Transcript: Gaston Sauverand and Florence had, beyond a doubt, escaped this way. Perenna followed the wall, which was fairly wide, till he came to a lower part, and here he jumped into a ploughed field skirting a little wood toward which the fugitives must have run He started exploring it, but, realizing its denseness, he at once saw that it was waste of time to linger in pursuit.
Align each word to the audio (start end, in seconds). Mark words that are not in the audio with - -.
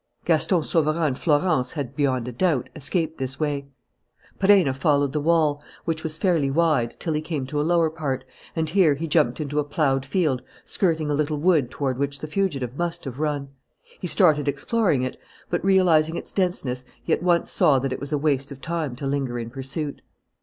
Gaston 0.25 0.63
Sauverand 0.63 0.97
and 1.05 1.15
Florence 1.19 1.73
had, 1.73 1.95
beyond 1.95 2.27
a 2.27 2.31
doubt, 2.31 2.69
escaped 2.75 3.19
this 3.19 3.39
way. 3.39 3.67
Perenna 4.39 4.73
followed 4.73 5.13
the 5.13 5.21
wall, 5.21 5.61
which 5.85 6.03
was 6.03 6.17
fairly 6.17 6.49
wide, 6.49 6.99
till 6.99 7.13
he 7.13 7.21
came 7.21 7.45
to 7.45 7.61
a 7.61 7.61
lower 7.61 7.91
part, 7.91 8.23
and 8.55 8.67
here 8.67 8.95
he 8.95 9.05
jumped 9.05 9.39
into 9.39 9.59
a 9.59 9.63
ploughed 9.63 10.03
field 10.03 10.41
skirting 10.63 11.11
a 11.11 11.13
little 11.13 11.37
wood 11.37 11.69
toward 11.69 11.99
which 11.99 12.17
the 12.19 12.25
fugitives 12.25 12.75
must 12.75 13.05
have 13.05 13.19
run 13.19 13.49
He 13.99 14.07
started 14.07 14.47
exploring 14.47 15.03
it, 15.03 15.19
but, 15.51 15.63
realizing 15.63 16.15
its 16.15 16.31
denseness, 16.31 16.83
he 17.03 17.13
at 17.13 17.21
once 17.21 17.51
saw 17.51 17.77
that 17.77 17.93
it 17.93 17.99
was 17.99 18.11
waste 18.11 18.51
of 18.51 18.59
time 18.59 18.95
to 18.95 19.05
linger 19.05 19.37
in 19.37 19.51
pursuit. 19.51 20.01